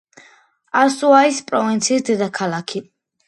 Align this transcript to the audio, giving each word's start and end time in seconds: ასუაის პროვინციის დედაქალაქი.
ასუაის 0.83 1.41
პროვინციის 1.51 2.05
დედაქალაქი. 2.09 2.83